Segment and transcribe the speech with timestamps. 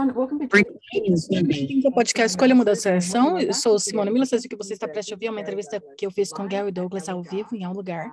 [0.00, 3.38] Bem-vindos ao podcast Escolha Mudança Ação.
[3.38, 6.10] Eu sou Simone Mila, sei que você está prestes a ouvir uma entrevista que eu
[6.10, 8.10] fiz com Gary Douglas ao vivo em um lugar,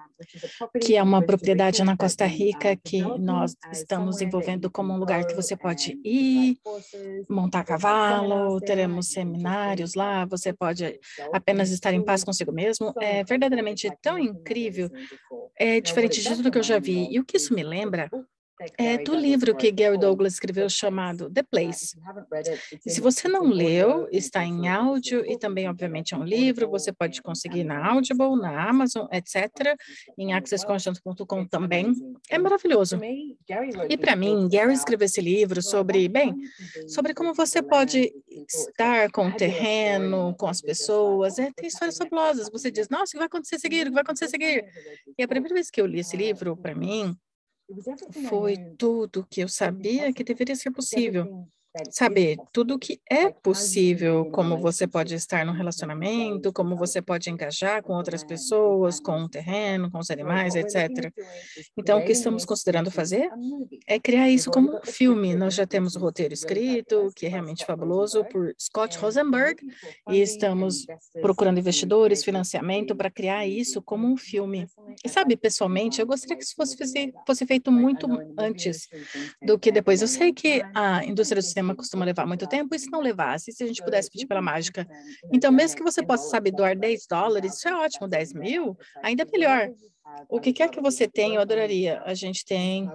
[0.81, 5.34] que é uma propriedade na Costa Rica que nós estamos envolvendo como um lugar que
[5.34, 6.58] você pode ir,
[7.29, 10.99] montar cavalo, teremos seminários lá, você pode
[11.31, 12.94] apenas estar em paz consigo mesmo.
[12.99, 14.90] É verdadeiramente tão incrível,
[15.58, 17.08] é diferente de tudo que eu já vi.
[17.09, 18.09] E o que isso me lembra
[18.77, 21.98] é do livro que Gary Douglas escreveu chamado The Place.
[22.85, 26.70] E se você não leu, está em áudio e também, obviamente, é um livro.
[26.70, 29.77] Você pode conseguir na Audible, na Amazon, etc.
[30.17, 31.93] Em accessconstant.com também.
[32.30, 32.99] É maravilhoso.
[33.89, 36.35] E para mim, Gary escreveu esse livro sobre, bem,
[36.88, 38.11] sobre como você pode
[38.47, 41.38] estar com o terreno, com as pessoas.
[41.38, 42.49] É, tem histórias fabulosas.
[42.49, 43.83] Você diz, nossa, o que vai acontecer seguir?
[43.83, 44.66] O que vai acontecer seguir?
[45.17, 47.16] E a primeira vez que eu li esse livro, para mim,
[48.30, 51.48] foi tudo que eu sabia que deveria ser possível
[51.90, 57.30] saber tudo o que é possível, como você pode estar no relacionamento, como você pode
[57.30, 61.11] engajar com outras pessoas, com o terreno, com os animais, etc.
[61.78, 63.30] Então, o que estamos considerando fazer
[63.88, 65.36] é criar isso como um filme.
[65.36, 69.62] Nós já temos o roteiro escrito, que é realmente fabuloso, por Scott Rosenberg,
[70.09, 70.86] e estamos
[71.22, 74.67] procurando investidores, financiamento para criar isso como um filme.
[75.03, 76.78] E sabe, pessoalmente, eu gostaria que isso fosse,
[77.25, 78.88] fosse feito muito antes
[79.41, 80.02] do que depois.
[80.02, 83.01] Eu sei que a indústria do cinema cinema costuma levar muito tempo, e se não
[83.01, 84.87] levasse, se a gente pudesse pedir pela mágica?
[85.31, 89.25] Então, mesmo que você possa, sabe, doar 10 dólares, isso é ótimo, 10 mil, ainda
[89.31, 89.69] melhor.
[90.29, 92.01] O que quer que você tenha, eu adoraria.
[92.05, 92.91] A gente tem uh,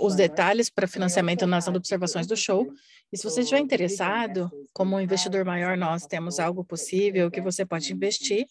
[0.00, 2.66] os detalhes para financiamento nas observações do show.
[3.12, 7.64] E se você estiver interessado, como um investidor maior, nós temos algo possível que você
[7.64, 8.46] pode investir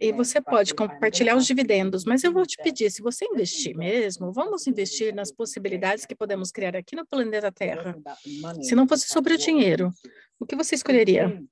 [0.00, 2.04] e você pode compartilhar os dividendos.
[2.04, 6.52] Mas eu vou te pedir, se você investir mesmo, vamos investir nas possibilidades que podemos
[6.52, 7.96] criar aqui no planeta Terra.
[8.72, 9.92] Se não fosse sobre o dinheiro,
[10.40, 11.44] o que você escolheria?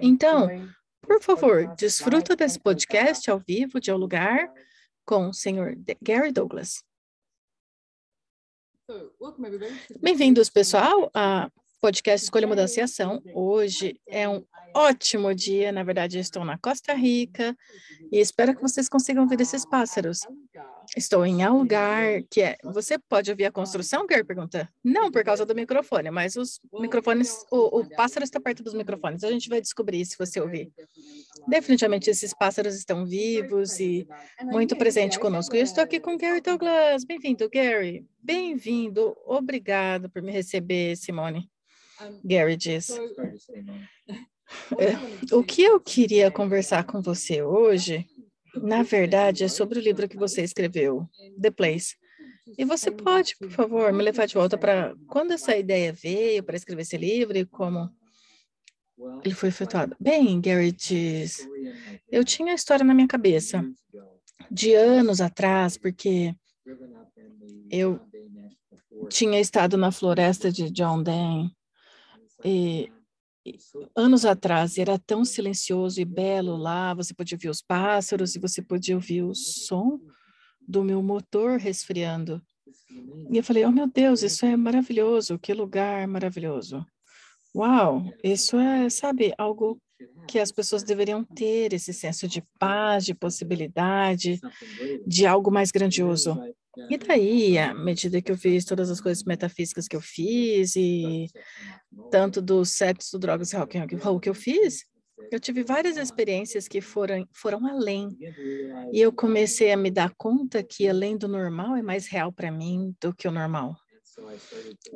[0.00, 0.46] Então,
[1.00, 4.48] por favor, desfruta desse podcast ao vivo de um lugar
[5.04, 6.84] com o senhor Gary Douglas.
[10.00, 11.50] Bem-vindos, pessoal, a
[11.82, 13.20] podcast Escolha Mudança e Ação.
[13.34, 17.56] Hoje é um ótimo dia, na verdade, estou na Costa Rica
[18.12, 20.20] e espero que vocês consigam ver esses pássaros.
[20.96, 22.56] Estou em lugar que é.
[22.62, 24.68] Você pode ouvir a construção, Gary pergunta?
[24.84, 29.24] Não, por causa do microfone, mas os microfones, o, o pássaro está perto dos microfones.
[29.24, 30.72] A gente vai descobrir se você ouvir.
[31.48, 34.06] Definitivamente esses pássaros estão vivos e
[34.42, 35.56] muito presente conosco.
[35.56, 37.04] Eu estou aqui com Gary Douglas.
[37.04, 38.06] Bem-vindo, Gary.
[38.22, 39.16] Bem-vindo.
[39.26, 41.50] Obrigado por me receber, Simone.
[42.24, 42.88] Gary diz.
[44.78, 48.06] É, o que eu queria conversar com você hoje,
[48.62, 51.08] na verdade, é sobre o livro que você escreveu,
[51.40, 51.96] The Place.
[52.58, 56.56] E você pode, por favor, me levar de volta para quando essa ideia veio para
[56.56, 57.90] escrever esse livro e como
[59.24, 59.96] ele foi efetuado.
[59.98, 61.46] Bem, Gary diz,
[62.10, 63.64] eu tinha a história na minha cabeça
[64.50, 66.34] de anos atrás, porque
[67.70, 67.98] eu
[69.08, 71.50] tinha estado na floresta de John Dan
[72.44, 72.90] e
[73.96, 78.62] anos atrás era tão silencioso e belo lá, você podia ouvir os pássaros e você
[78.62, 80.00] podia ouvir o som
[80.66, 82.40] do meu motor resfriando.
[83.30, 86.86] E eu falei, oh meu Deus, isso é maravilhoso, que lugar maravilhoso.
[87.54, 89.80] Uau, isso é, sabe, algo
[90.26, 94.40] que as pessoas deveriam ter, esse senso de paz, de possibilidade,
[95.06, 96.38] de algo mais grandioso.
[96.88, 101.30] E daí, à medida que eu fiz todas as coisas metafísicas que eu fiz, e
[102.10, 104.84] tanto do sexo, drogas e rock and roll que eu fiz,
[105.30, 108.18] eu tive várias experiências que foram, foram além.
[108.92, 112.52] E eu comecei a me dar conta que além do normal é mais real para
[112.52, 113.76] mim do que o normal.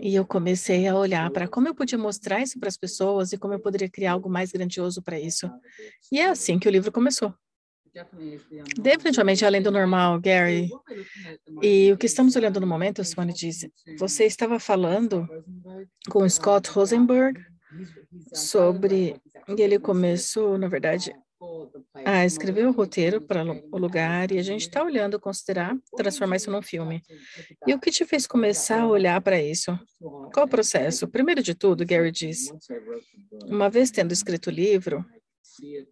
[0.00, 3.38] E eu comecei a olhar para como eu podia mostrar isso para as pessoas e
[3.38, 5.50] como eu poderia criar algo mais grandioso para isso.
[6.12, 7.34] E é assim que o livro começou.
[8.77, 10.69] Definitivamente além do normal, Gary.
[11.62, 15.27] E o que estamos olhando no momento, Simone disse, você estava falando
[16.09, 17.41] com Scott Rosenberg
[18.33, 19.16] sobre,
[19.48, 21.13] e ele começou, na verdade,
[22.04, 26.51] a escrever o roteiro para o lugar e a gente está olhando, considerar transformar isso
[26.51, 27.03] num filme.
[27.66, 29.78] E o que te fez começar a olhar para isso?
[30.33, 31.07] Qual o processo?
[31.07, 32.51] Primeiro de tudo, Gary diz,
[33.45, 35.04] uma vez tendo escrito o livro,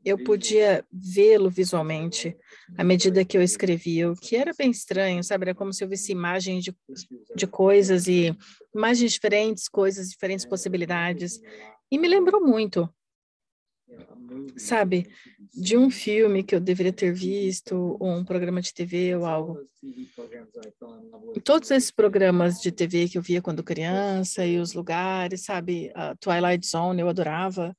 [0.05, 2.37] eu podia vê-lo visualmente
[2.77, 5.45] à medida que eu escrevia, o que era bem estranho, sabe?
[5.45, 6.77] Era como se eu visse imagens de,
[7.35, 8.37] de coisas e
[8.75, 11.41] imagens diferentes, coisas diferentes, possibilidades.
[11.91, 12.89] E me lembrou muito
[14.57, 15.07] sabe,
[15.53, 19.61] de um filme que eu deveria ter visto, ou um programa de TV ou algo.
[21.45, 26.15] Todos esses programas de TV que eu via quando criança e os lugares, sabe, a
[26.17, 27.77] Twilight Zone eu adorava,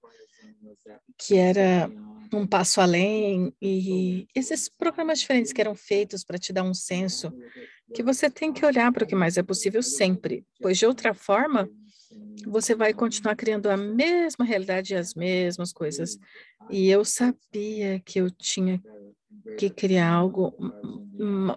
[1.18, 1.90] que era
[2.34, 7.32] um passo além e esses programas diferentes que eram feitos para te dar um senso
[7.94, 11.14] que você tem que olhar para o que mais é possível sempre, pois de outra
[11.14, 11.70] forma
[12.46, 16.18] você vai continuar criando a mesma realidade e as mesmas coisas.
[16.70, 18.82] E eu sabia que eu tinha
[19.58, 20.56] que criar algo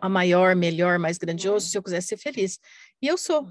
[0.00, 2.58] a maior, melhor, mais grandioso, se eu quisesse ser feliz.
[3.02, 3.46] E eu sou.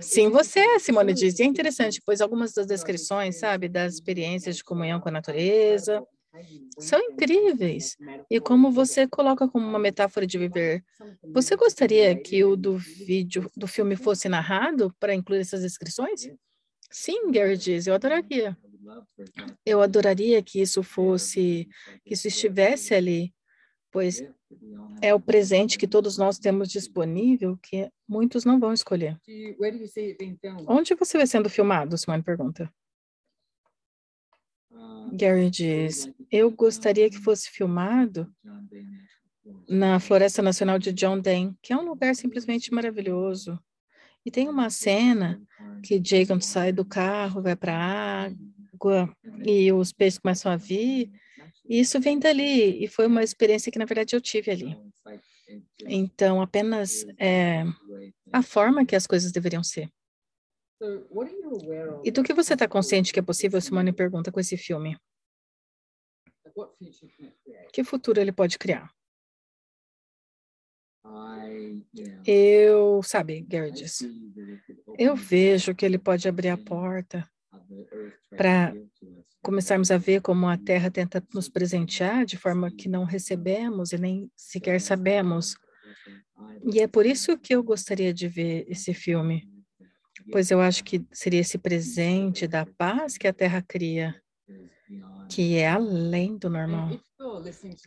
[0.00, 1.38] Sim, você é, Simone diz.
[1.38, 6.02] E é interessante, pois algumas das descrições, sabe, das experiências de comunhão com a natureza,
[6.78, 7.96] são incríveis.
[8.30, 10.84] E como você coloca como uma metáfora de viver,
[11.34, 16.28] você gostaria que o do vídeo, do filme fosse narrado para incluir essas descrições?
[16.90, 18.56] Sim, Gary diz, eu adoraria.
[19.64, 21.68] Eu adoraria que isso fosse,
[22.04, 23.34] que isso estivesse ali,
[23.90, 24.22] pois
[25.00, 29.18] é o presente que todos nós temos disponível que muitos não vão escolher.
[30.66, 31.96] Onde você vê sendo filmado?
[31.96, 32.72] Simone pergunta.
[35.12, 38.32] Gary diz: Eu gostaria que fosse filmado
[39.68, 43.58] na Floresta Nacional de John Dane, que é um lugar simplesmente maravilhoso.
[44.24, 45.40] E tem uma cena
[45.82, 48.32] que Jacob sai do carro, vai para a
[48.84, 51.10] água e os peixes começam a vir.
[51.68, 52.84] Isso vem dali.
[52.84, 54.76] E foi uma experiência que, na verdade, eu tive ali.
[55.86, 57.64] Então, apenas é,
[58.32, 59.90] a forma que as coisas deveriam ser.
[62.02, 64.96] E do que você está consciente que é possível, Simone pergunta, com esse filme?
[67.72, 68.90] Que futuro ele pode criar?
[72.26, 73.42] Eu, sabe,
[73.72, 74.00] diz,
[74.98, 77.28] eu vejo que ele pode abrir a porta
[78.36, 78.74] para
[79.42, 83.98] começarmos a ver como a Terra tenta nos presentear de forma que não recebemos e
[83.98, 85.56] nem sequer sabemos.
[86.72, 89.48] E é por isso que eu gostaria de ver esse filme
[90.30, 94.14] pois eu acho que seria esse presente da paz que a Terra cria,
[95.28, 96.90] que é além do normal.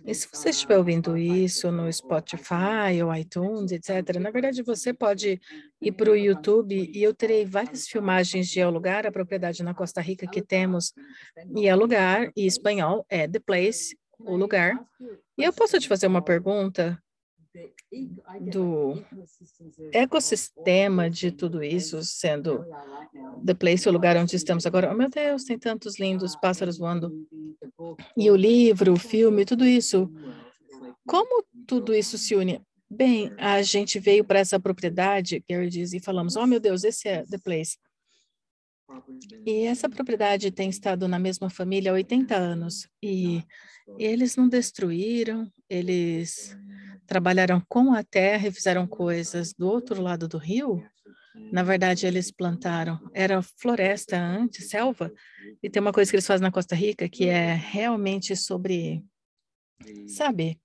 [0.06, 5.40] E se você estiver ouvindo isso no Spotify ou iTunes, etc., na verdade você pode
[5.80, 9.74] ir para o YouTube e eu terei várias filmagens de El Lugar, a propriedade na
[9.74, 10.94] Costa Rica que temos,
[11.56, 14.76] e El Lugar, e espanhol é The Place, o lugar.
[15.38, 17.02] E eu posso te fazer uma pergunta
[18.52, 19.04] do
[19.92, 22.66] ecossistema de tudo isso, sendo
[23.46, 24.92] The Place, o lugar onde estamos agora.
[24.92, 27.12] Oh, meu Deus, tem tantos lindos pássaros voando.
[28.16, 30.12] E o livro, o filme, tudo isso.
[31.06, 32.62] Como tudo isso se une?
[32.90, 37.08] Bem, a gente veio para essa propriedade, Gary diz, e falamos, oh meu Deus, esse
[37.08, 37.78] é The Place.
[39.46, 42.88] E essa propriedade tem estado na mesma família há 80 anos.
[43.04, 43.44] E
[43.98, 46.58] eles não destruíram, eles
[47.08, 50.84] trabalharam com a terra e fizeram coisas do outro lado do rio.
[51.52, 55.12] Na verdade, eles plantaram, era floresta antes, selva,
[55.62, 59.04] e tem uma coisa que eles fazem na Costa Rica que é realmente sobre,
[60.08, 60.60] sabe,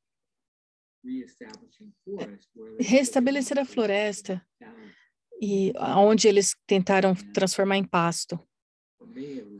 [2.80, 4.44] restabelecer a floresta
[5.40, 8.38] e onde eles tentaram transformar em pasto.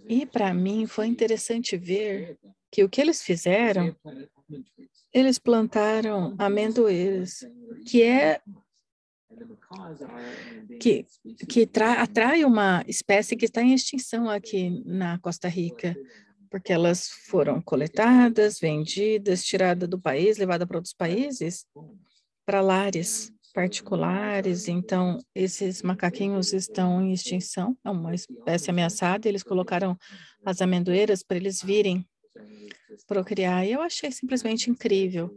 [0.09, 2.39] E para mim foi interessante ver
[2.71, 3.95] que o que eles fizeram
[5.13, 7.47] eles plantaram amendoeiras,
[7.87, 8.41] que é
[10.81, 11.07] que,
[11.49, 11.69] que
[11.99, 15.97] atrai uma espécie que está em extinção aqui na Costa Rica,
[16.51, 21.67] porque elas foram coletadas, vendidas, tiradas do país, levadas para outros países,
[22.45, 24.69] para lares particulares.
[24.69, 29.29] Então, esses macaquinhos estão em extinção, é uma espécie ameaçada.
[29.29, 29.97] Eles colocaram
[30.45, 32.07] as amendoeiras para eles virem
[33.07, 33.67] procriar.
[33.67, 35.31] E eu achei simplesmente incrível.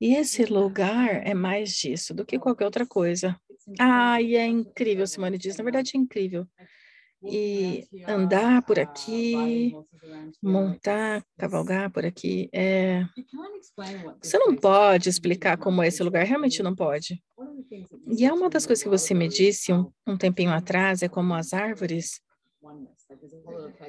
[0.00, 3.38] E esse lugar é mais disso do que qualquer outra coisa.
[3.78, 5.56] Ah, e é incrível, Simone diz.
[5.56, 6.46] Na verdade, é incrível.
[7.22, 9.74] E andar por aqui,
[10.42, 13.04] montar, cavalgar por aqui, é...
[14.22, 17.22] Você não pode explicar como é esse lugar, realmente não pode.
[18.16, 21.34] E é uma das coisas que você me disse um, um tempinho atrás, é como
[21.34, 22.22] as árvores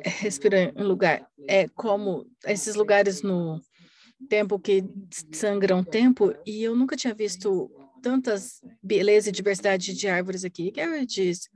[0.04, 1.28] respirar em um lugar.
[1.48, 3.62] É como esses lugares no
[4.30, 4.84] tempo que
[5.32, 10.72] sangram tempo, e eu nunca tinha visto tantas beleza e diversidade de árvores aqui.
[10.72, 11.50] Gary diz,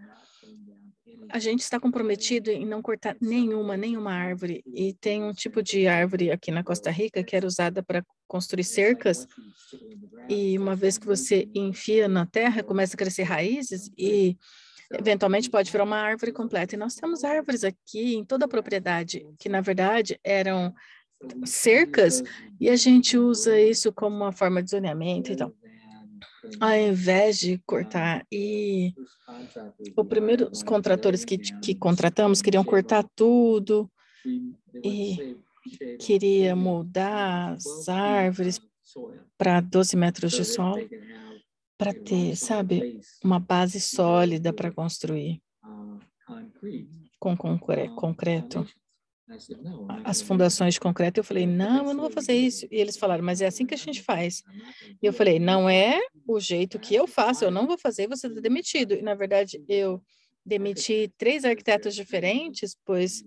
[1.30, 4.64] a gente está comprometido em não cortar nenhuma, nenhuma árvore.
[4.68, 8.64] E tem um tipo de árvore aqui na Costa Rica que era usada para construir
[8.64, 9.28] cercas.
[10.30, 14.38] E uma vez que você enfia na terra, começa a crescer raízes e
[14.92, 16.76] eventualmente pode virar uma árvore completa.
[16.76, 20.74] E nós temos árvores aqui em toda a propriedade, que na verdade eram
[21.46, 22.24] cercas,
[22.60, 25.54] e a gente usa isso como uma forma de zoneamento e tal.
[26.60, 28.94] Ao invés de cortar, e
[29.98, 33.90] o primeiro, os contratores que, que contratamos queriam cortar tudo
[34.84, 35.36] e
[36.00, 38.62] queria mudar as árvores
[39.38, 40.88] para 12 metros de solo
[41.78, 45.42] para ter, sabe, uma base sólida para construir
[47.20, 48.66] com concreto
[50.04, 51.20] as fundações de concreto.
[51.20, 52.68] Eu falei, não, eu não vou fazer isso.
[52.70, 54.44] E eles falaram, mas é assim que a gente faz.
[55.02, 58.28] E eu falei, não é o jeito que eu faço, eu não vou fazer, você
[58.28, 58.94] está demitido.
[58.94, 60.02] E, na verdade, eu
[60.46, 63.24] demiti três arquitetos diferentes, pois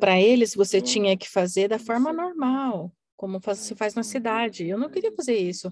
[0.00, 4.66] para eles você tinha que fazer da forma normal, como se faz na cidade.
[4.66, 5.70] Eu não queria fazer isso.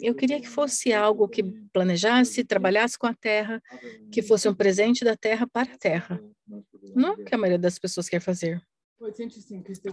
[0.00, 3.62] Eu queria que fosse algo que planejasse, trabalhasse com a terra,
[4.12, 6.20] que fosse um presente da terra para a terra.
[6.94, 8.62] Não é o que a maioria das pessoas quer fazer.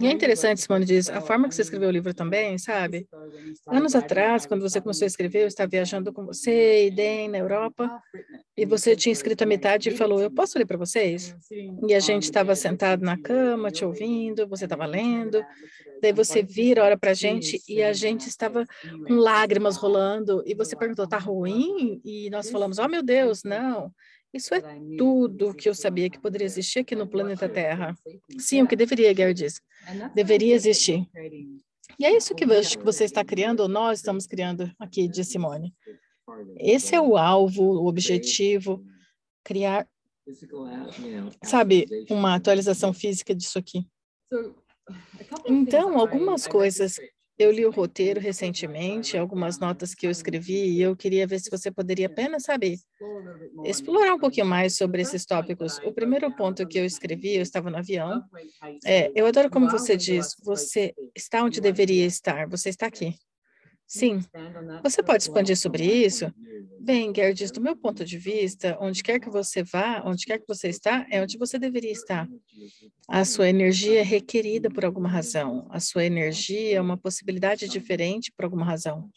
[0.00, 3.06] E é interessante, Simone diz, a forma que você escreveu o livro também, sabe?
[3.68, 7.38] Anos atrás, quando você começou a escrever, eu estava viajando com você e Dan na
[7.38, 8.02] Europa,
[8.56, 11.36] e você tinha escrito a metade e falou, eu posso ler para vocês?
[11.86, 15.40] E a gente estava sentado na cama, te ouvindo, você estava lendo,
[16.00, 18.66] daí você vira, olha para a gente, e a gente estava
[19.06, 22.00] com lágrimas rolando, e você perguntou, tá ruim?
[22.04, 23.92] E nós falamos, oh meu Deus, não.
[24.32, 24.60] Isso é
[24.98, 27.96] tudo que eu sabia que poderia existir aqui no planeta Terra.
[28.38, 29.60] Sim, o que deveria, Gary disse.
[30.14, 31.08] Deveria existir.
[31.98, 35.74] E é isso que você está criando, ou nós estamos criando aqui, de Simone.
[36.58, 38.84] Esse é o alvo, o objetivo,
[39.42, 39.88] criar,
[41.42, 43.86] sabe, uma atualização física disso aqui.
[45.46, 46.96] Então, algumas coisas
[47.38, 51.50] eu li o roteiro recentemente, algumas notas que eu escrevi, e eu queria ver se
[51.50, 52.78] você poderia apenas, saber
[53.64, 55.80] explorar um pouquinho mais sobre esses tópicos.
[55.82, 58.22] O primeiro ponto que eu escrevi, eu estava no avião,
[58.84, 63.16] é, eu adoro como você diz, você está onde deveria estar, você está aqui.
[63.86, 64.20] Sim.
[64.82, 66.32] Você pode expandir sobre isso?
[66.78, 70.46] Bem, Gerdis, do meu ponto de vista, onde quer que você vá, onde quer que
[70.48, 72.28] você está, é onde você deveria estar.
[73.08, 75.66] A sua energia é requerida por alguma razão.
[75.70, 79.10] A sua energia é uma possibilidade diferente por alguma razão.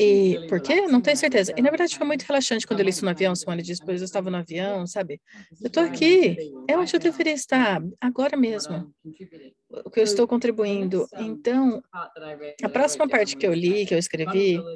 [0.00, 0.82] E por quê?
[0.88, 1.52] Não tenho certeza.
[1.56, 4.00] E na verdade foi muito relaxante quando eu li isso no avião, Simone disse, pois
[4.00, 5.20] eu estava no avião, sabe?
[5.62, 8.84] Eu estou aqui, é onde eu deveria estar, agora mesmo.
[9.70, 11.08] O que eu estou contribuindo.
[11.16, 11.82] Então,
[12.62, 14.66] a próxima parte que eu li, que eu escrevi,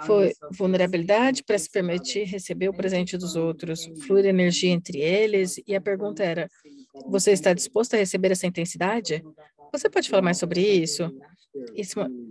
[0.00, 5.74] foi vulnerabilidade para se permitir receber o presente dos outros, fluir energia entre eles, e
[5.76, 6.50] a pergunta era,
[7.06, 9.24] você está disposto a receber essa intensidade?
[9.72, 11.04] Você pode falar mais sobre isso?
[11.04, 11.14] Isso,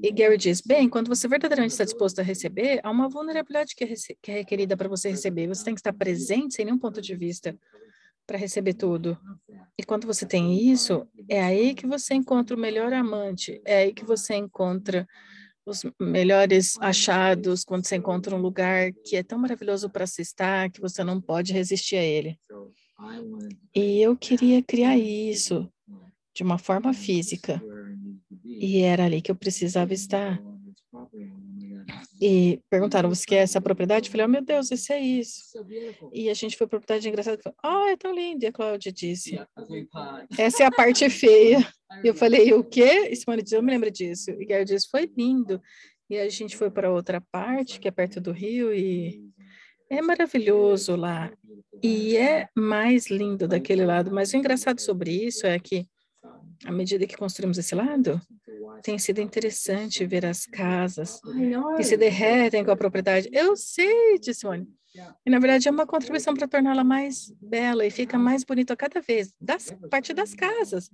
[0.04, 3.84] e Gary diz, bem, quando você verdadeiramente está disposto a receber, há uma vulnerabilidade que
[3.84, 5.48] é, que é requerida para você receber.
[5.48, 7.58] Você tem que estar presente sem nenhum ponto de vista
[8.26, 9.18] para receber tudo.
[9.78, 13.94] E quando você tem isso, é aí que você encontra o melhor amante, é aí
[13.94, 15.08] que você encontra
[15.66, 20.70] os melhores achados, quando você encontra um lugar que é tão maravilhoso para se estar
[20.70, 22.40] que você não pode resistir a ele.
[23.76, 25.72] E eu queria criar isso
[26.34, 27.62] de uma forma física.
[28.62, 30.38] E era ali que eu precisava estar.
[32.22, 34.10] E perguntaram, você quer essa propriedade?
[34.10, 35.42] Eu falei, oh meu Deus, isso é isso.
[36.14, 37.40] E a gente foi propriedade engraçada.
[37.64, 38.44] Ah, oh, é tão lindo.
[38.44, 39.40] E a Cláudia disse,
[40.38, 41.66] essa é a parte feia.
[42.04, 43.08] E eu falei, o quê?
[43.10, 44.32] E Simone disse, eu me lembro disso.
[44.32, 45.62] E Gary disse, foi lindo.
[46.10, 49.24] E a gente foi para outra parte, que é perto do rio, e
[49.90, 51.32] é maravilhoso lá.
[51.82, 54.12] E é mais lindo daquele lado.
[54.12, 55.88] Mas o engraçado sobre isso é que
[56.66, 58.20] à medida que construímos esse lado,
[58.84, 61.20] tem sido interessante ver as casas
[61.78, 63.30] que se derretem com a propriedade.
[63.32, 64.68] Eu sei, disse Simone.
[65.26, 69.02] E, na verdade, é uma contribuição para torná-la mais bela e fica mais bonita cada
[69.02, 70.90] vez, das, a partir das casas.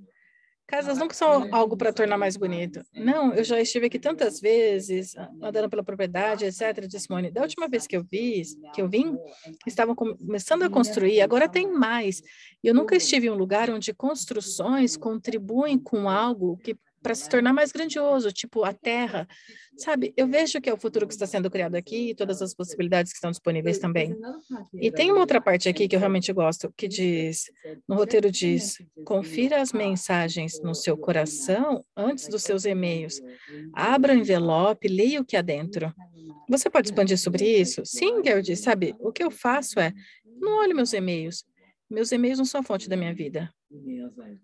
[0.67, 2.83] Casas nunca são algo para tornar mais bonito.
[2.91, 6.87] Não, eu já estive aqui tantas vezes, andando pela propriedade, etc.
[6.87, 8.41] Disse Simone, da última vez que eu vi,
[8.73, 9.15] que eu vim,
[9.67, 12.21] estavam começando a construir, agora tem mais.
[12.63, 17.29] E eu nunca estive em um lugar onde construções contribuem com algo que para se
[17.29, 19.27] tornar mais grandioso, tipo a Terra.
[19.77, 22.51] Sabe, eu vejo que é o futuro que está sendo criado aqui e todas as
[22.55, 24.17] possibilidades que estão disponíveis também.
[24.73, 27.43] E tem uma outra parte aqui que eu realmente gosto, que diz,
[27.87, 33.21] no roteiro diz, confira as mensagens no seu coração antes dos seus e-mails.
[33.71, 35.93] Abra o envelope, leia o que há dentro.
[36.49, 37.83] Você pode expandir sobre isso?
[37.85, 39.93] Sim, Gerd, sabe, o que eu faço é,
[40.41, 41.45] não olho meus e-mails,
[41.89, 43.53] meus e-mails não são a fonte da minha vida.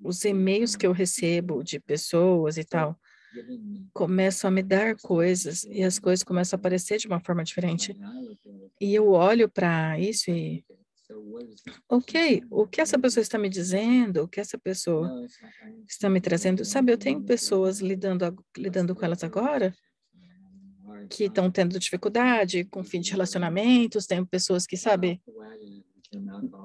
[0.03, 2.99] Os e-mails que eu recebo de pessoas e tal,
[3.93, 7.95] começam a me dar coisas e as coisas começam a aparecer de uma forma diferente.
[8.79, 10.65] E eu olho para isso e
[11.89, 15.09] Ok, o que essa pessoa está me dizendo, o que essa pessoa
[15.87, 19.73] está me trazendo, sabe, eu tenho pessoas lidando, lidando com elas agora
[21.09, 25.21] que estão tendo dificuldade com fim de relacionamentos, tenho pessoas que, sabe,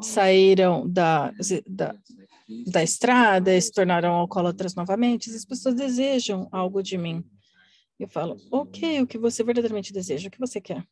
[0.00, 1.32] saíram da,
[1.66, 1.94] da,
[2.66, 7.24] da estrada e se tornaram alcoólatras novamente, as pessoas desejam algo de mim.
[7.98, 10.84] Eu falo, ok, o que você verdadeiramente deseja, o que você quer.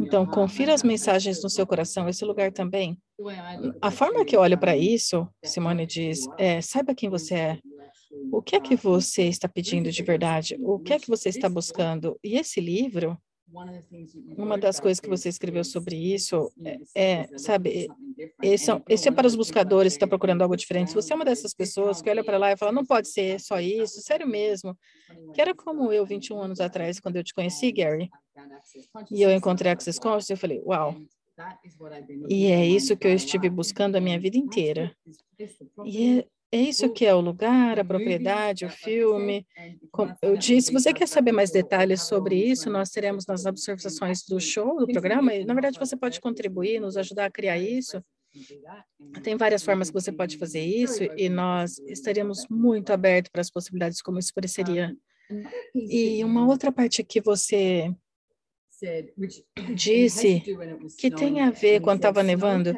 [0.00, 2.98] Então, confira as mensagens no seu coração, esse lugar também.
[3.80, 7.58] A forma que eu olho para isso, Simone diz, é, saiba quem você é.
[8.32, 10.56] O que é que você está pedindo de verdade?
[10.60, 12.18] O que é que você está buscando?
[12.22, 13.16] E esse livro,
[14.36, 17.88] uma das coisas que você escreveu sobre isso é, é sabe,
[18.42, 20.88] esse é, esse é para os buscadores que estão procurando algo diferente.
[20.88, 23.40] Se você é uma dessas pessoas que olha para lá e fala, não pode ser
[23.40, 24.76] só isso, sério mesmo.
[25.34, 28.10] Que era como eu 21 anos atrás, quando eu te conheci, Gary,
[29.10, 30.96] e eu encontrei Access Conscious, eu falei, uau.
[32.28, 34.94] E é isso que eu estive buscando a minha vida inteira.
[35.84, 39.46] E é, é isso que é o lugar, a propriedade, o filme.
[39.90, 44.22] Como eu disse, se você quer saber mais detalhes sobre isso, nós teremos nas observações
[44.28, 45.34] do show, do programa.
[45.34, 48.04] E, na verdade, você pode contribuir, nos ajudar a criar isso.
[49.22, 53.50] Tem várias formas que você pode fazer isso e nós estaríamos muito abertos para as
[53.50, 54.94] possibilidades como isso pareceria.
[55.74, 57.90] E uma outra parte que você
[59.74, 60.42] disse
[60.98, 62.74] que tem a ver quando estava nevando,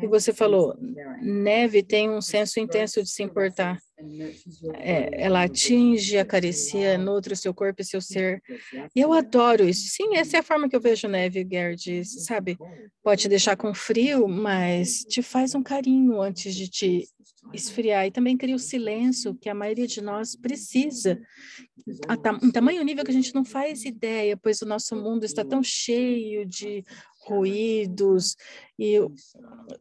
[0.00, 0.74] e você falou,
[1.22, 3.78] neve tem um senso intenso de se importar.
[4.74, 8.42] É, ela atinge, acaricia, nutre o seu corpo e seu ser.
[8.94, 9.88] E eu adoro isso.
[9.88, 11.46] Sim, essa é a forma que eu vejo neve,
[11.76, 12.58] diz, sabe?
[13.02, 17.08] Pode te deixar com frio, mas te faz um carinho antes de te
[17.52, 18.06] esfriar.
[18.06, 21.20] E também cria o silêncio que a maioria de nós precisa.
[22.42, 25.62] Um tamanho nível que a gente não faz ideia, pois o nosso mundo está tão
[25.62, 26.84] cheio de
[27.26, 28.36] ruídos
[28.78, 29.12] e o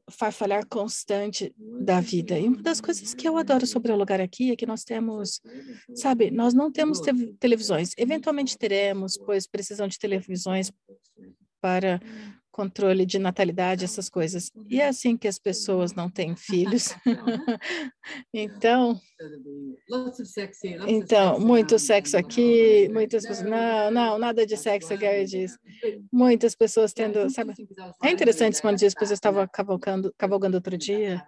[0.10, 2.38] farfalhar constante da vida.
[2.38, 5.42] E uma das coisas que eu adoro sobre o lugar aqui é que nós temos,
[5.94, 7.92] sabe, nós não temos te televisões.
[7.98, 10.72] Eventualmente teremos, pois precisam de televisões
[11.66, 12.00] para
[12.52, 14.52] controle de natalidade, essas coisas.
[14.70, 16.96] E é assim que as pessoas não têm filhos.
[18.32, 19.02] então,
[20.88, 25.58] então, muito sexo aqui, muitas pessoas, não, não, nada de sexo, Gary diz.
[26.14, 27.56] Muitas pessoas tendo, sabe?
[28.04, 31.26] É interessante, quando diz, depois eu estava cavalgando, cavalgando outro dia,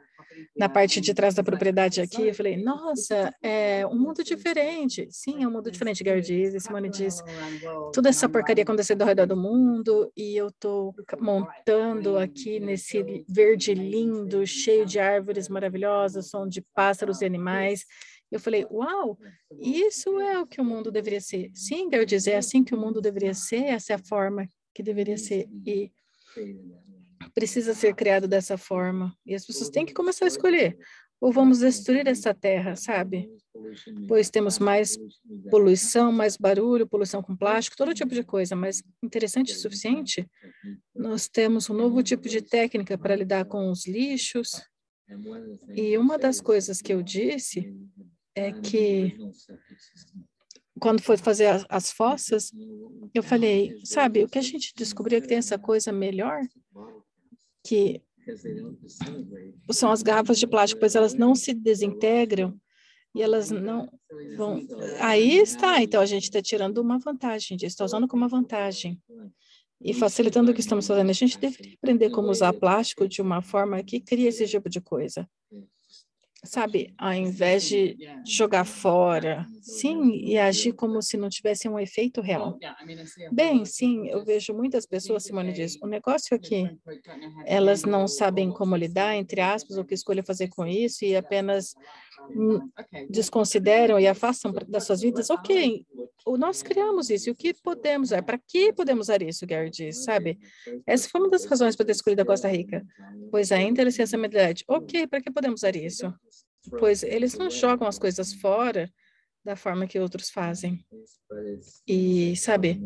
[0.55, 5.07] na parte de trás da propriedade aqui, eu falei, nossa, é um mundo diferente.
[5.09, 7.21] Sim, é um mundo diferente, Gary diz, Simone diz,
[7.93, 13.73] toda essa porcaria acontecendo ao redor do mundo, e eu estou montando aqui nesse verde
[13.73, 17.85] lindo, cheio de árvores maravilhosas, som de pássaros e animais.
[18.29, 19.17] Eu falei, uau,
[19.59, 21.49] isso é o que o mundo deveria ser.
[21.53, 24.83] Sim, Gary diz, é assim que o mundo deveria ser, essa é a forma que
[24.83, 25.47] deveria ser.
[25.65, 25.91] E
[27.37, 29.15] precisa ser criado dessa forma.
[29.23, 30.75] E as pessoas têm que começar a escolher.
[31.21, 33.29] Ou vamos destruir essa terra, sabe?
[34.07, 34.97] Pois temos mais
[35.51, 40.27] poluição, mais barulho, poluição com plástico, todo tipo de coisa, mas interessante o suficiente.
[40.95, 44.59] Nós temos um novo tipo de técnica para lidar com os lixos.
[45.75, 47.71] E uma das coisas que eu disse
[48.33, 49.15] é que
[50.79, 52.51] quando foi fazer as, as fossas,
[53.13, 56.41] eu falei, sabe, o que a gente descobriu é que tem essa coisa melhor
[57.67, 58.01] que
[59.71, 62.57] são as garrafas de plástico, pois elas não se desintegram
[63.13, 63.89] e elas não
[64.35, 64.65] vão.
[64.99, 69.01] Aí está, então a gente está tirando uma vantagem, está usando como uma vantagem
[69.81, 71.09] e facilitando o que estamos fazendo.
[71.09, 74.81] A gente deveria aprender como usar plástico de uma forma que cria esse tipo de
[74.81, 75.27] coisa
[76.47, 82.21] sabe, ao invés de jogar fora, sim, e agir como se não tivesse um efeito
[82.21, 82.57] real.
[83.31, 86.73] Bem, sim, eu vejo muitas pessoas, Simone diz, o negócio é que
[87.45, 91.75] elas não sabem como lidar, entre aspas, o que escolher fazer com isso e apenas
[93.09, 95.29] desconsideram e afastam das suas vidas.
[95.29, 95.85] Ok,
[96.37, 98.21] nós criamos isso, e o que podemos usar?
[98.21, 100.37] Para que podemos usar isso, Gary diz, sabe?
[100.85, 102.85] Essa foi uma das razões para ter escolhido a Costa Rica,
[103.31, 104.55] pois ainda essa medalha.
[104.67, 106.13] Ok, para que podemos usar isso?
[106.77, 108.91] Pois eles não jogam as coisas fora
[109.47, 110.85] da forma que outros fazem.
[111.87, 112.81] E, sabe,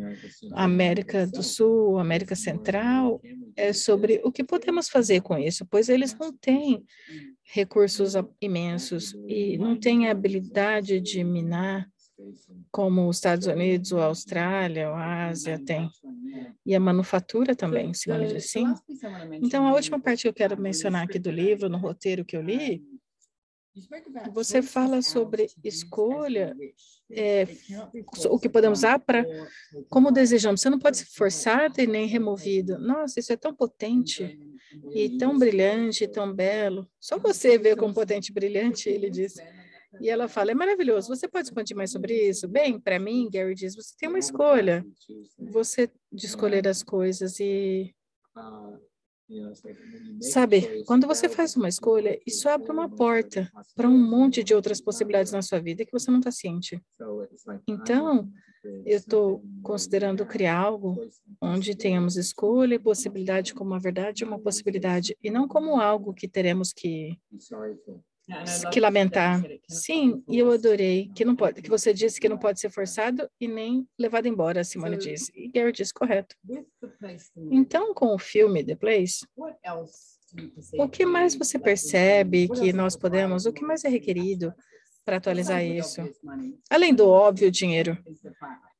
[0.53, 3.19] a América do Sul, América Central,
[3.55, 6.85] é sobre o que podemos fazer com isso, pois eles não têm
[7.43, 11.89] recursos imensos e não têm a habilidade de minar
[12.69, 15.89] como os Estados Unidos, ou a Austrália, ou a Ásia tem.
[16.63, 18.65] E a manufatura também, se diz assim.
[19.41, 22.41] Então, a última parte que eu quero mencionar aqui do livro, no roteiro que eu
[22.43, 22.83] li,
[24.33, 26.55] Você fala sobre escolha,
[27.09, 27.47] é,
[28.29, 29.25] o que podemos usar para
[29.89, 30.59] como desejamos.
[30.59, 32.77] Você não pode ser forçado e nem removido.
[32.77, 34.37] Nossa, isso é tão potente
[34.93, 36.89] e tão brilhante, tão belo.
[36.99, 39.41] Só você vê como potente e brilhante, ele disse.
[39.99, 42.47] E ela fala, é maravilhoso, você pode expandir mais sobre isso?
[42.47, 44.85] Bem, para mim, Gary diz, você tem uma escolha.
[45.37, 47.93] Você de escolher as coisas e
[50.21, 54.79] Sabe, quando você faz uma escolha, isso abre uma porta para um monte de outras
[54.81, 56.81] possibilidades na sua vida que você não está ciente.
[57.67, 58.29] Então,
[58.85, 60.97] eu estou considerando criar algo
[61.41, 66.13] onde tenhamos escolha e possibilidade como uma verdade e uma possibilidade, e não como algo
[66.13, 67.17] que teremos que
[68.71, 69.41] que lamentar.
[69.67, 73.27] Sim, e eu adorei que não pode, que você disse que não pode ser forçado
[73.39, 75.31] e nem levado embora, Simone disse.
[75.35, 76.35] E Gary disse correto.
[77.51, 79.25] Então, com o filme The Place,
[80.77, 84.53] o que mais você percebe que nós podemos, o que mais é requerido
[85.03, 86.01] para atualizar isso?
[86.69, 87.97] Além do óbvio dinheiro.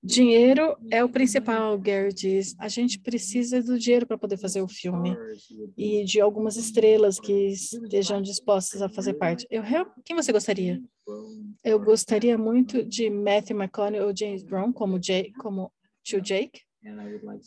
[0.03, 2.55] Dinheiro é o principal, Gary diz.
[2.57, 5.15] A gente precisa do dinheiro para poder fazer o filme
[5.77, 9.45] e de algumas estrelas que estejam dispostas a fazer parte.
[9.49, 9.61] Eu,
[10.03, 10.81] quem você gostaria?
[11.63, 15.71] Eu gostaria muito de Matthew McConaughey ou James Brown como, Jay, como
[16.03, 16.61] tio Jake.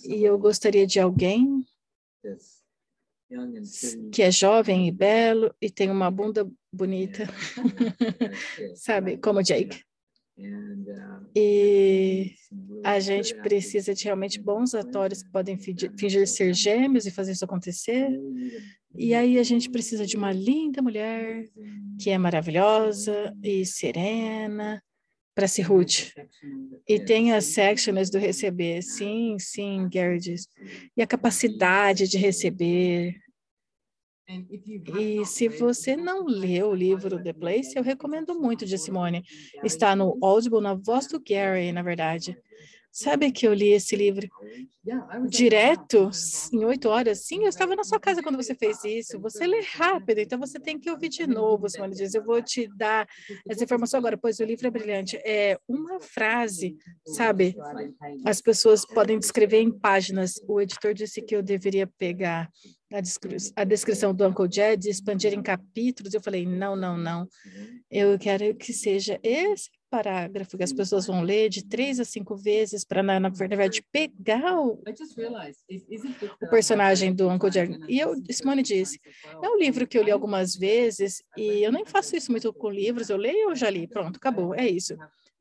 [0.07, 1.65] E eu gostaria de alguém
[4.13, 7.27] que é jovem e belo e tem uma bunda bonita,
[8.77, 9.83] sabe, como Jake.
[11.35, 12.35] E
[12.85, 17.45] a gente precisa de realmente bons atores que podem fingir ser gêmeos e fazer isso
[17.45, 18.09] acontecer.
[18.97, 21.49] E aí a gente precisa de uma linda mulher
[22.01, 24.83] que é maravilhosa e serena
[25.35, 26.13] para ser Ruth.
[26.87, 28.83] E tem as sections do receber.
[28.83, 30.49] Sim, sim, Gary diz.
[30.97, 33.17] E a capacidade de receber,
[34.99, 39.23] e se você não leu o livro The Place, eu recomendo muito de Simone.
[39.63, 42.37] Está no Audible, na voz do Gary, na verdade.
[42.97, 44.29] Sabe que eu li esse livro
[45.29, 46.11] direto,
[46.53, 47.27] em oito horas?
[47.27, 49.19] Sim, eu estava na sua casa quando você fez isso.
[49.19, 52.15] Você lê rápido, então você tem que ouvir de novo, Simone diz.
[52.15, 53.05] Eu vou te dar
[53.49, 55.17] essa informação agora, pois o livro é brilhante.
[55.25, 57.57] É uma frase, sabe?
[58.25, 60.35] As pessoas podem descrever em páginas.
[60.47, 62.49] O editor disse que eu deveria pegar
[62.93, 66.15] a, descri a descrição do Uncle Jed e expandir em capítulos.
[66.15, 67.27] Eu falei, não, não, não.
[67.91, 72.35] Eu quero que seja esse parágrafo que as pessoas vão ler de três a cinco
[72.35, 74.83] vezes para, na, na, verdade, pegar o,
[76.43, 77.79] o personagem do Uncle Jerry.
[77.89, 79.01] E eu, Simone disse,
[79.41, 82.71] é um livro que eu li algumas vezes e eu nem faço isso muito com
[82.71, 84.97] livros, eu leio ou já li, pronto, acabou, é isso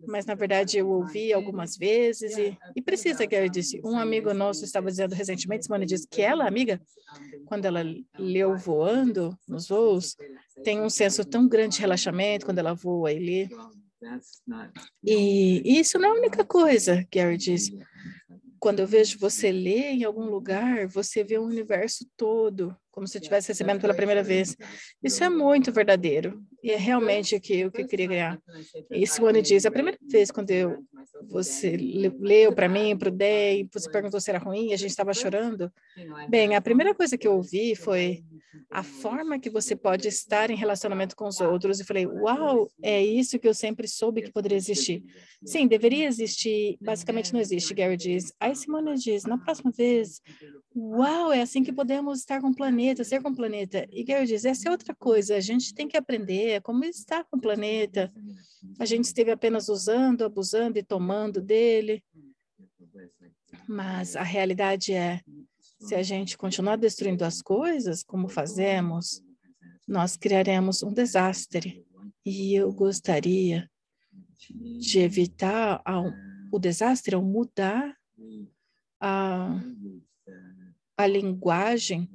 [0.06, 3.80] mas na verdade eu ouvi algumas vezes e, e precisa que eu disse.
[3.86, 6.82] Um amigo nosso estava dizendo recentemente, Simone disse que ela, amiga,
[7.46, 7.82] quando ela
[8.18, 10.18] leu voando nos voos,
[10.64, 13.50] tem um senso tão grande de relaxamento quando ela voa e lê.
[15.04, 17.78] E isso não é a única coisa, Gary disse.
[18.60, 23.18] Quando eu vejo você ler em algum lugar, você vê o universo todo, como se
[23.18, 24.56] estivesse recebendo pela primeira vez.
[25.04, 26.42] Isso é muito verdadeiro.
[26.64, 28.40] E é realmente o que eu queria ganhar.
[28.90, 30.82] E Simone diz, a primeira vez quando eu,
[31.28, 35.14] você leu para mim, para o Day, você perguntou se era ruim, a gente estava
[35.14, 35.70] chorando.
[36.30, 38.24] Bem, a primeira coisa que eu ouvi foi
[38.70, 41.80] a forma que você pode estar em relacionamento com os outros.
[41.80, 45.04] E falei, uau, é isso que eu sempre soube que poderia existir.
[45.46, 48.34] Sim, deveria existir, basicamente não existe, Gary diz.
[48.40, 50.22] Aí Simone diz, na próxima vez,
[50.76, 53.88] uau, é assim que podemos estar com o planeta, ser com o planeta.
[53.92, 57.38] E Gary diz, essa é outra coisa, a gente tem que aprender como estar com
[57.38, 58.12] o planeta.
[58.80, 62.04] A gente esteve apenas usando, abusando e tomando dele.
[63.68, 65.22] Mas a realidade é,
[65.84, 69.22] se a gente continuar destruindo as coisas, como fazemos,
[69.88, 71.86] nós criaremos um desastre.
[72.26, 73.70] E eu gostaria
[74.80, 75.82] de evitar
[76.52, 77.98] o desastre ao mudar
[79.00, 79.60] a,
[80.98, 82.10] a linguagem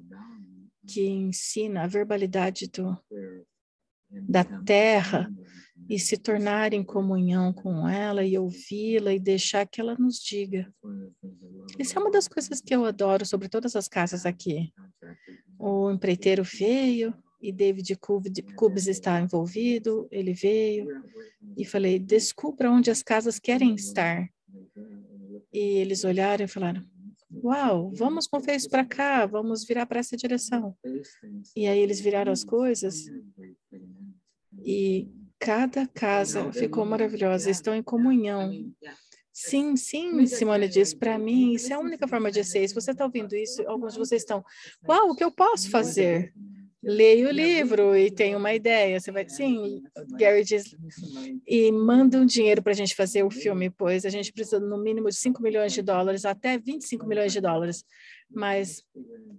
[0.86, 2.98] que ensina a verbalidade do,
[4.10, 5.30] da terra
[5.88, 10.70] e se tornar em comunhão com ela e ouvi-la e deixar que ela nos diga.
[11.78, 14.72] Isso é uma das coisas que eu adoro sobre todas as casas aqui.
[15.58, 20.86] O empreiteiro veio e David Cubes está envolvido, ele veio
[21.56, 24.28] e falei, descubra onde as casas querem estar.
[25.52, 26.84] E eles olharam e falaram,
[27.42, 30.76] uau, vamos mover isso para cá, vamos virar para essa direção.
[31.56, 33.06] E aí eles viraram as coisas
[34.64, 38.52] e cada casa ficou maravilhosa, estão em comunhão.
[39.32, 42.66] Sim, sim, Simone diz, para mim, isso é a única forma de ser.
[42.66, 44.44] Se você está ouvindo isso, alguns de vocês estão,
[44.88, 46.34] uau, o que eu posso fazer?
[46.88, 48.98] Leia o livro e tem uma ideia.
[48.98, 49.82] Você vai, sim,
[50.18, 50.74] Gary diz,
[51.46, 54.78] e manda um dinheiro para a gente fazer o filme, pois a gente precisa no
[54.78, 57.84] mínimo de 5 milhões de dólares, até 25 milhões de dólares
[58.30, 58.84] mas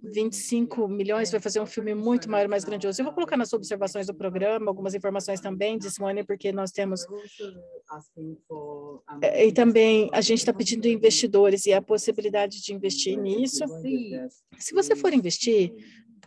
[0.02, 3.00] 25 milhões vai fazer um filme muito maior, mais grandioso.
[3.00, 7.06] Eu vou colocar nas observações do programa algumas informações também de Simone, porque nós temos.
[9.22, 13.64] É, e também a gente está pedindo investidores e a possibilidade de investir nisso.
[14.58, 15.72] Se você for investir,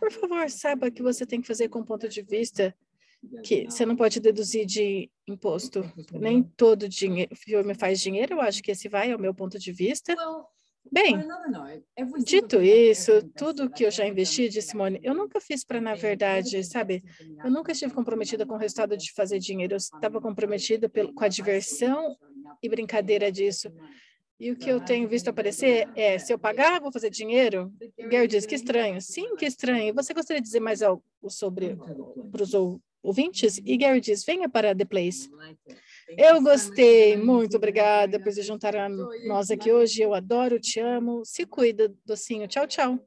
[0.04, 2.74] por favor, saiba que você tem que fazer com ponto de vista
[3.42, 5.82] que você não pode deduzir de imposto.
[6.12, 9.58] Nem todo dinheiro, filme faz dinheiro, eu acho que esse vai, é o meu ponto
[9.58, 10.14] de vista.
[10.92, 11.16] Bem,
[12.22, 16.62] dito isso, tudo que eu já investi, de Simone, eu nunca fiz para, na verdade,
[16.62, 17.02] sabe,
[17.42, 21.28] eu nunca estive comprometida com o resultado de fazer dinheiro, eu estava comprometida com a
[21.28, 22.14] diversão
[22.62, 23.72] e brincadeira disso.
[24.38, 27.72] E o que eu tenho visto aparecer é, se eu pagar, vou fazer dinheiro?
[28.10, 29.00] Gary diz, que estranho.
[29.00, 29.94] Sim, que estranho.
[29.94, 31.76] Você gostaria de dizer mais algo sobre
[32.32, 32.52] para os
[33.02, 33.60] ouvintes?
[33.64, 35.30] E Gary diz, venha para The Place.
[36.16, 40.02] Eu gostei, muito obrigada por se juntar a nós aqui hoje.
[40.02, 41.24] Eu adoro, te amo.
[41.24, 42.48] Se cuida, docinho.
[42.48, 42.98] Tchau, tchau.